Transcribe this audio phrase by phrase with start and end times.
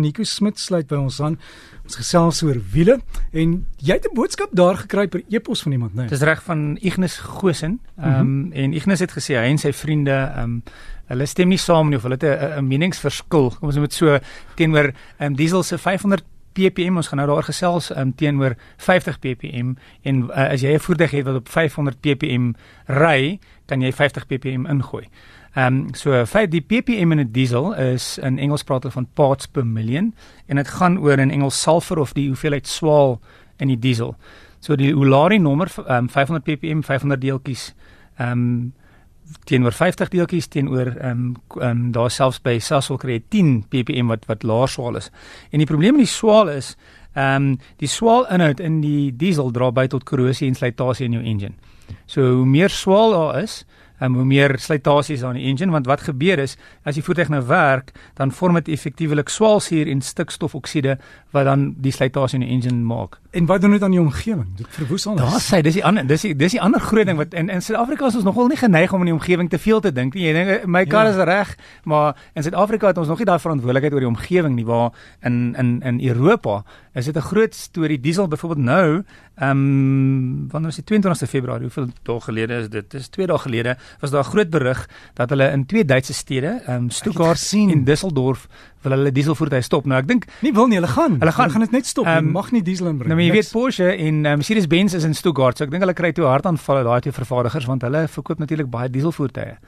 [0.00, 1.38] Nico Smit sluit by ons aan.
[1.84, 3.00] Ons gesels oor wiele
[3.32, 6.00] en jy het 'n boodskap daar gekry per e-pos van iemand, né?
[6.00, 6.08] Nee?
[6.08, 7.80] Dis reg van Ignis Gosen.
[7.98, 8.52] Ehm um, mm -hmm.
[8.52, 10.62] en Ignis het gesê hy en sy vriende ehm um,
[11.06, 13.50] hulle stem nie saam nie of hulle het 'n meningsverskil.
[13.50, 14.18] Kom ons moet so
[14.54, 19.18] teenoor ehm um, diesel se 500 ppm ons gaan nou daar gesels um, teenoor 50
[19.18, 22.52] ppm en uh, as jy 'n voertuig het wat op 500 ppm
[22.86, 25.06] ry, kan jy 50 ppm ingooi.
[25.54, 29.46] Ehm um, so die ppm in 'n diesel is in Engels praat hulle van parts
[29.46, 30.14] per million
[30.46, 33.20] en dit gaan oor in Engels sulfur of die hoeveelheid swaal
[33.58, 34.16] in die diesel.
[34.60, 37.74] So die Ulari nommer ehm um, 500 ppm 500 deeltjies
[38.16, 38.72] ehm um,
[39.44, 44.26] teenoor 50 deeltjies teenoor ehm um, um, daar selfs by Sasol kry 10 ppm wat
[44.26, 45.10] wat laer swaal is.
[45.50, 46.76] En die probleem met die swaal is
[47.14, 51.12] ehm um, die swaal inhoud in die diesel dra by tot korrosie en slytasie in
[51.12, 51.54] jou engine.
[52.06, 53.64] So hoe meer swaal daar is,
[54.00, 57.42] um, hoe meer slytasies aan die engine want wat gebeur is as die voertuig nou
[57.46, 60.98] werk dan vorm dit effektiewelik swaalsuur en stikstofoksiede
[61.30, 63.18] wat dan die slytasie in die engine maak.
[63.30, 64.48] En wat doen dit aan die omgewing?
[64.56, 65.20] Dit verwoes alles.
[65.20, 67.62] Daar sê dis die ander dis die dis die ander groot ding wat in in
[67.62, 70.26] Suid-Afrika is ons nogal nie geneig om aan die omgewing te veel te dink nie.
[70.26, 71.14] Jy dink my kar ja.
[71.14, 74.66] is reg, maar in Suid-Afrika het ons nog nie daai verantwoordelikheid oor die omgewing nie
[74.66, 74.90] waar
[75.22, 79.04] in in in Europa is dit 'n groot storie diesel byvoorbeeld nou
[79.36, 83.38] ehm um, wanneer is die 22ste Februarie hoeveel dae gelede is dit dis 2 dae
[83.38, 87.84] gelede was daar groot berig dat hulle in twee Duitse stede ehm um, Stuttgart en
[87.84, 88.46] Düsseldorf
[88.82, 89.86] wil hulle dieselvoertuie stop.
[89.90, 91.18] Nou ek dink nie wil nie, hulle gaan.
[91.20, 92.08] Hulle gaan, gaan dit net stop.
[92.08, 93.12] Um, mag nie diesel inbring.
[93.12, 96.12] Nou jy weet Porsche en um, Mercedes-Benz is in Stuttgart, so ek dink hulle kry
[96.16, 99.58] toe hartaanvalle daai twee vervaardigers want hulle verkoop natuurlik baie dieselvoertuie.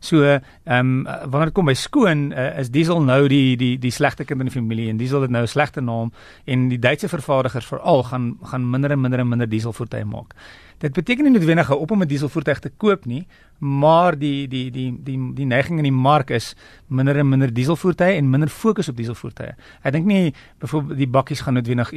[0.00, 3.92] So, ehm um, wanneer dit kom by skoon, uh, is diesel nou die die die
[3.92, 6.12] slegte kind in die familie en diesel het nou 'n slegte naam
[6.46, 10.34] en die Duitse vervaardigers veral gaan gaan minder en minder en minder dieselvoertuie maak.
[10.80, 13.26] Dit beteken nie noodwendig op om 'n dieselvoertuig te koop nie,
[13.58, 18.16] maar die die die die die neiging in die mark is minder en minder dieselvoertuie
[18.16, 19.54] en minder fokus op dieselvoertuie.
[19.82, 21.92] Ek dink nie byvoorbeeld die bakkies gaan noodwendig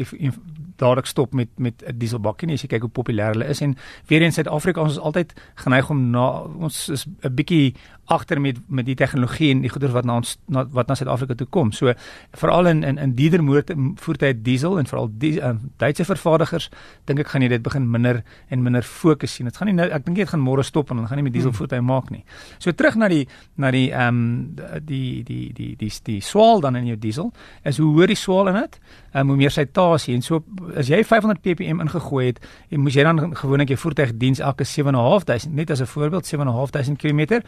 [0.81, 3.75] dadelik stop met met 'n dieselbakkie nie as jy kyk hoe populêr hulle is en
[4.07, 8.57] weer in Suid-Afrika ons is altyd geneig om na ons is 'n bietjie agter met
[8.67, 11.71] met die tegnologie en die goeder wat na ons na, wat na Suid-Afrika toe kom.
[11.71, 11.93] So
[12.31, 13.43] veral in in in dierder
[13.95, 16.69] voertuie diesel en veral die uh, Duitse vervaardigers
[17.05, 19.47] dink ek gaan jy dit begin minder en minder fokus sien.
[19.47, 21.33] Dit gaan nie nou ek dink dit gaan môre stop en dan gaan nie met
[21.33, 21.87] dieselvoertuie hmm.
[21.87, 22.23] maak nie.
[22.59, 26.61] So terug na die na die ehm um, die die die die die, die swaal
[26.61, 27.31] dan in jou diesel
[27.63, 28.79] is hoe hoor die swaal in dit?
[29.13, 30.43] Ehm um, hoe meer sitasie en so
[30.75, 34.67] as jy 500 ppm ingegooi het en moes jy dan gewoonlik jou voertuig diens elke
[34.67, 37.41] 7.500 net as 'n voorbeeld 7.500 km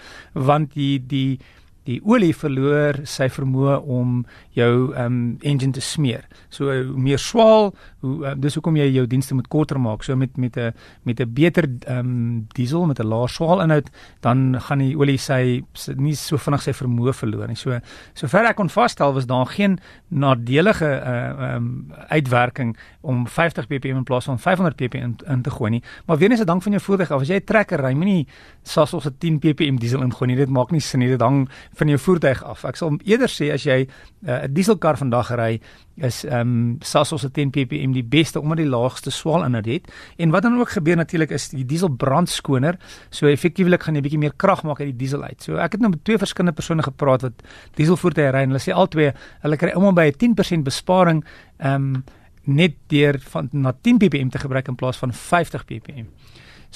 [0.48, 1.40] want die die
[1.86, 4.24] die olie verloor sy vermoë om
[4.58, 6.26] jou um engine te smeer.
[6.50, 10.04] So hoe meer swaal, hoe uh, dis hoekom jy jou dienste moet korter maak.
[10.04, 10.74] So met met 'n
[11.04, 13.90] met 'n beter um diesel met 'n laer swaal inhoud,
[14.22, 17.56] dan gaan die olie sy, sy nie so vinnig sy vermoë verloor nie.
[17.56, 17.80] So
[18.14, 19.80] sover ek kon vasstel was daar geen
[20.10, 25.50] nadelige uh um uitwerking om 50 ppm in plaas van 500 ppm in, in te
[25.50, 25.84] gooi nie.
[26.06, 27.22] Maar weer eens 'n dank van jou voertuig af.
[27.22, 28.28] As jy 'n trekker ry, moenie
[28.64, 30.36] sas ons 'n 10 ppm diesel ingooi nie.
[30.36, 31.10] Dit maak nie sin nie.
[31.10, 32.64] Dit hang van jou voertuig af.
[32.66, 33.88] Ek sal eerder sê as jy uh,
[34.26, 35.60] 'n uh, dieselkar vandag ry,
[35.98, 39.92] is ehm um, Sasol se 10 ppm die beste omdat die laagste swaal inhoud het.
[40.18, 42.78] En wat dan ook gebeur natuurlik is die diesel brand skoner.
[43.10, 45.42] So effektiewelik gaan jy bietjie meer krag maak uit die diesel uit.
[45.42, 47.44] So ek het nou met twee verskillende persone gepraat wat
[47.76, 51.24] dieselvoertuie ry en hulle sê albei hulle kry almal by 'n 10% besparing
[51.60, 52.04] ehm um,
[52.46, 56.06] net deur van na 10 ppm te gebruik in plaas van 50 ppm.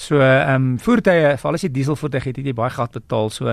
[0.00, 3.28] So ehm um, voertuie, veral as jy dieselvoertuig het, het jy baie geld betaal.
[3.34, 3.52] So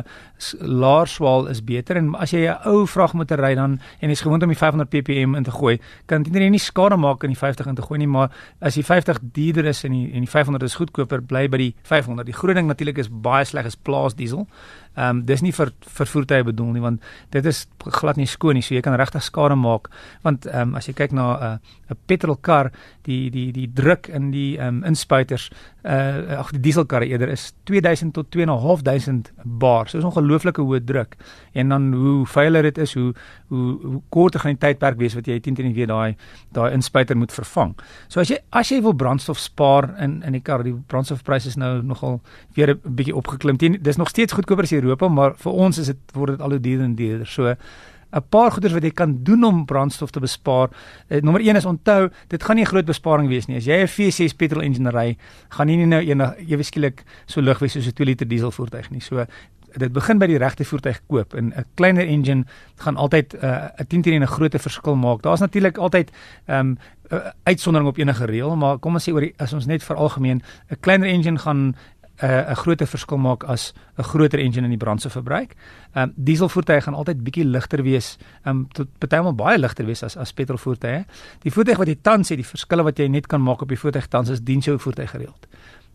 [0.63, 4.43] laer swaal is beter en as jy 'n ou vragmotor ry dan en jy's gewoond
[4.43, 7.67] om die 500 ppm in te gooi, kan dit nie skade maak in die 50
[7.67, 8.31] in te gooi nie, maar
[8.61, 11.75] as die 50 duurder is en die en die 500 is goedkoper, bly by die
[11.83, 12.25] 500.
[12.25, 14.47] Die groot ding natuurlik is baie sleg is plaas diesel.
[14.97, 17.67] Ehm um, dis nie vir vir voertuie bedoel nie want dit is
[17.99, 19.91] glad nie skoon nie, so jy kan regtig skade maak.
[20.25, 22.71] Want ehm um, as jy kyk na 'n uh, 'n petrolkar,
[23.05, 25.51] die die die druk in die ehm um, inspuiters
[25.87, 29.87] uh ag die dieselkarre eerder is 2000 tot 2500 bar.
[29.87, 31.15] So is ongelooflike hoë druk.
[31.53, 33.13] En dan hoe veiliger dit is, hoe
[33.47, 36.15] hoe hoe korter gaan die tydperk wees wat jy teen teen weer daai
[36.51, 37.75] daai inspuiter moet vervang.
[38.07, 41.55] So as jy as jy wil brandstof spaar in in die kar, die brandstofpryse is
[41.55, 42.19] nou nogal
[42.55, 43.57] weer 'n bietjie opgeklim.
[43.57, 46.63] Dis nog steeds goedkoper as Europa, maar vir ons is dit word dit al hoe
[46.63, 47.27] duurder en duurder.
[47.27, 47.55] So
[48.11, 50.69] 'n paar goeders wat jy kan doen om brandstof te bespaar.
[51.09, 53.57] Uh, nommer 1 is onthou, dit gaan nie 'n groot besparing wees nie.
[53.57, 55.17] As jy 'n V6 petrol engine ry,
[55.49, 58.89] gaan nie nou eendag ewe skielik so lig wees soos 'n 2 liter diesel voertuig
[58.91, 59.01] nie.
[59.01, 59.25] So
[59.77, 62.45] dit begin by die regte voertuig koop en 'n kleiner engine
[62.75, 65.21] gaan altyd uh, 'n uh, 10 teen 'n groot verskil maak.
[65.21, 66.11] Daar's natuurlik altyd
[66.45, 66.77] ehm um,
[67.11, 69.95] uh, uitsondering op enige reël, maar kom ons sê oor die, as ons net vir
[69.95, 71.75] algemeen 'n kleiner engine gaan
[72.21, 75.55] 'n groter verskil maak as 'n groter engine in die brandstofverbruik.
[75.93, 80.03] Ehm um, dieselvoertuie gaan altyd bietjie ligter wees, ehm um, tot partymal baie ligter wees
[80.03, 81.05] as as petrolvoertuie.
[81.41, 83.77] Die voertuig wat jy tans het, die verskille wat jy net kan maak op die
[83.77, 85.47] voertuig tans is dien jou voertuig gereeld.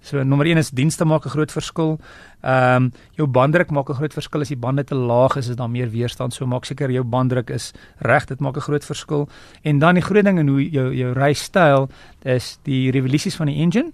[0.03, 1.99] So nommer 1 is dienste maak 'n groot verskil.
[2.43, 5.57] Ehm um, jou banddruk maak 'n groot verskil as die bande te laag is, is
[5.57, 6.35] daar meer weerstand.
[6.35, 9.29] So maak seker jou banddruk is reg, dit maak 'n groot verskil.
[9.63, 11.89] En dan die groot ding in hoe jou jou rystyl
[12.23, 13.93] is die revolusies van die engine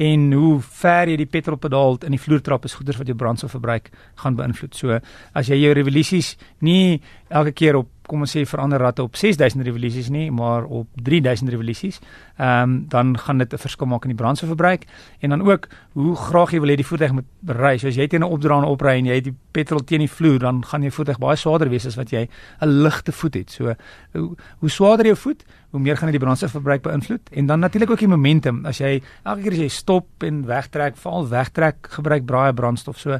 [0.00, 3.90] en hoe ver jy die petrolpedaal in die vloertrap is goeders wat jou brandstofverbruik
[4.22, 4.76] gaan beïnvloed.
[4.76, 4.96] So
[5.36, 9.62] as jy jou revolusies nie elke keer op kom ons sê verander ratte op 6000
[9.66, 12.00] revolusies nie, maar op 3000 revolusies,
[12.36, 14.86] ehm um, dan gaan dit 'n verskil maak in die brandstofverbruik
[15.20, 17.76] en dan ook hoe graag jy wil hê die voertuig moet ry.
[17.78, 20.38] So as jy teen 'n opdraande opry en jy het die petrol teen die vloer,
[20.38, 22.28] dan gaan jou voertuig baie swaarder wees as wat jy
[22.60, 23.50] 'n ligte voet het.
[23.50, 23.74] So
[24.12, 27.90] hoe, hoe swaarder jou voet, hoe meer gaan dit die brandstofverbruik beïnvloed en dan natuurlik
[27.90, 28.66] ook die momentum.
[28.66, 32.98] As jy elke keer as jy stop en wegtrek, veral wegtrek, gebruik baie brandstof.
[32.98, 33.18] So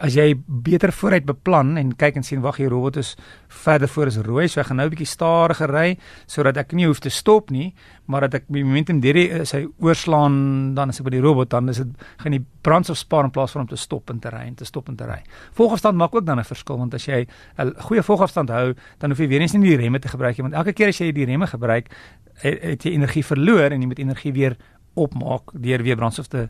[0.00, 3.16] as jy beter vooruit beplan en kyk en sien wag hier robot is
[3.48, 6.86] verder voor is rooi so ek gaan nou 'n bietjie stadiger ry sodat ek nie
[6.86, 7.74] hoef te stop nie
[8.06, 11.50] maar dat ek die momentum deur die sy oorslaan dan as ek by die robot
[11.50, 14.30] dan is dit gaan die brandstof spaar in plaas van om te stop en te
[14.30, 15.22] ry en te stop en te ry.
[15.52, 17.26] Volgafstand maak ook dan 'n verskil want as jy
[17.58, 20.42] 'n goeie volgafstand hou dan hoef jy weer eens nie die remme te gebruik nie
[20.42, 21.88] want elke keer as jy die remme gebruik
[22.42, 24.56] het jy energie verloor en jy moet energie weer
[24.94, 26.48] opmaak deur weer brandstof te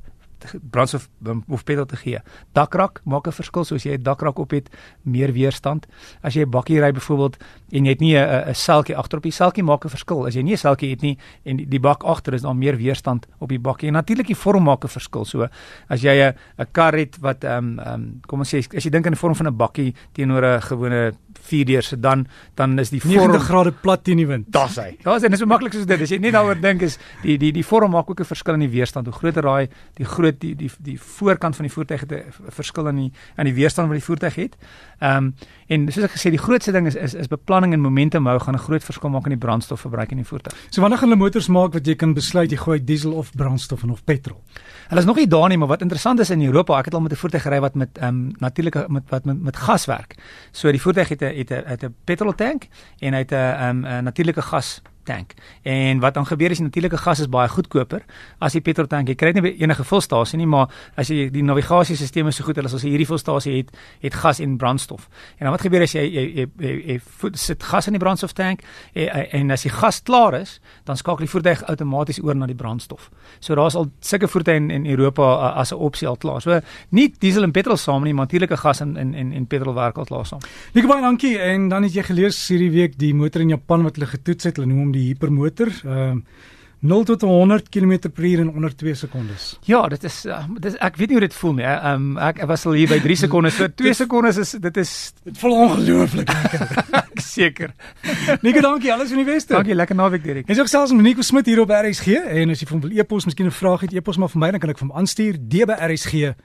[0.71, 1.09] brandstof
[1.49, 2.19] of petrol te gee.
[2.53, 4.71] Dakrak maak 'n verskil soos jy 'n dakrak op het,
[5.03, 5.87] meer weerstand.
[6.23, 7.37] As jy 'n bakkie ry byvoorbeeld
[7.73, 10.27] en jy het nie 'n 'n selkie agter op die selkie maak 'n verskil.
[10.27, 12.77] As jy nie 'n selkie het nie en die, die bak agter is dan meer
[12.77, 13.89] weerstand op die bakkie.
[13.89, 15.25] En natuurlik die vorm maak 'n verskil.
[15.25, 15.49] So
[15.89, 18.85] as jy 'n 'n kar het wat ehm um, ehm um, kom ons sê as
[18.85, 21.13] jy dink aan die vorm van 'n bakkie teenoor 'n gewone
[21.49, 24.47] vierdeur se dan dan is die vorm 90 grade plat teen die wind.
[24.53, 24.97] Daar's hy.
[25.03, 26.01] Daar's en dit is so maklik soos dit.
[26.01, 28.67] As jy net daaroor dink is die die die vorm maak ook 'n verskil in
[28.67, 29.07] die weerstand.
[29.07, 32.89] Hoe groter daai die groot die die die voorkant van die voertuig het 'n verskil
[32.89, 34.57] in die aan die weerstand wat die voertuig het.
[34.99, 35.35] Ehm um,
[35.69, 38.55] en soos ek gesê die grootste ding is is is beplanning en momentum hou gaan
[38.55, 40.57] 'n groot verskil maak in die brandstofverbruik in die voertuig.
[40.71, 43.83] So wanneer gaan hulle motors maak wat jy kan besluit jy gooi diesel of brandstof
[43.83, 44.43] en of petrol?
[44.89, 47.01] Hulle is nog nie daar nie, maar wat interessant is in Europa, ek het al
[47.01, 50.17] met 'n voertuig gery wat met ehm um, natuurlike met wat met met gas werk.
[50.53, 52.69] So die voertuig het 'n het 'n het 'n petrol tank
[52.99, 55.35] en hy het 'n ehm 'n natuurlike gas tank.
[55.65, 58.05] En wat dan gebeur is natuurlike gas is baie goedkoper
[58.45, 59.09] as die petrol tank.
[59.09, 60.69] Jy kry nie enige vulstasie nie, maar
[61.01, 63.73] as jy die navigasiesisteem is so goed as jy hierdie vulstasie het,
[64.05, 65.09] het gas en brandstof.
[65.39, 68.03] En dan wat gebeur as jy jy jy, jy, jy, jy sit gas in die
[68.03, 68.65] brandstof tank
[68.95, 69.09] en,
[69.41, 70.59] en as die gas klaar is,
[70.89, 73.09] dan skakel die voertuig outomaties oor na die brandstof.
[73.41, 76.43] So daar's al sulke voertuie in, in Europa as 'n opsie al klaar.
[76.43, 79.75] So nie diesel en petrol saam nie, maar natuurlike gas en en en, en petrol
[79.75, 80.41] werk al klaar saam.
[80.75, 81.39] Nikobaan, dankie.
[81.39, 84.57] En dan het jy gelees hierdie week die motor in Japan wat hulle getoets het,
[84.57, 85.75] hulle noem hom die hipermotor.
[85.85, 89.59] Ehm uh, 0 tot 100 km/h in onder 2 sekondes.
[89.63, 91.65] Ja, dit is uh, dit is ek weet nie hoe dit voel nie.
[91.67, 93.57] Ehm um, ek, ek was al hier by 3 sekondes.
[93.59, 96.61] So 2 sekondes is dit is dit voel ongelooflik lekker.
[97.03, 97.75] ek seker.
[98.47, 98.93] Nico, dankie.
[98.95, 99.55] Alles van die beste.
[99.59, 100.49] Dankie, lekker naweek Dirk.
[100.49, 102.07] Ons ook selfs met Nico Smit hier op RSG
[102.39, 104.61] en as jy van wil e-pos, miskien 'n vraag het, e-pos maar vir my dan
[104.63, 106.39] kan ek vir hom aanstuur dbrsg.co.za.